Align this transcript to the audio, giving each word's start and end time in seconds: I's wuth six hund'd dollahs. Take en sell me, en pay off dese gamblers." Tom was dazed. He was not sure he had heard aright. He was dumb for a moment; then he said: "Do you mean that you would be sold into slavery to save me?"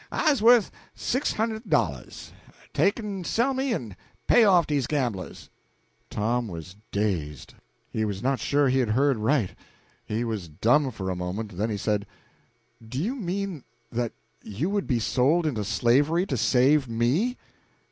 I's 0.11 0.41
wuth 0.41 0.71
six 0.95 1.33
hund'd 1.33 1.69
dollahs. 1.69 2.31
Take 2.73 2.99
en 2.99 3.23
sell 3.23 3.53
me, 3.53 3.71
en 3.71 3.95
pay 4.25 4.45
off 4.45 4.65
dese 4.65 4.87
gamblers." 4.87 5.51
Tom 6.09 6.47
was 6.47 6.75
dazed. 6.91 7.53
He 7.87 8.03
was 8.03 8.23
not 8.23 8.39
sure 8.39 8.67
he 8.67 8.79
had 8.79 8.89
heard 8.89 9.17
aright. 9.17 9.51
He 10.03 10.23
was 10.23 10.47
dumb 10.47 10.89
for 10.89 11.11
a 11.11 11.15
moment; 11.15 11.55
then 11.55 11.69
he 11.69 11.77
said: 11.77 12.07
"Do 12.83 12.97
you 12.99 13.15
mean 13.15 13.63
that 13.91 14.11
you 14.43 14.71
would 14.71 14.87
be 14.87 14.97
sold 14.97 15.45
into 15.45 15.63
slavery 15.63 16.25
to 16.25 16.35
save 16.35 16.87
me?" 16.89 17.37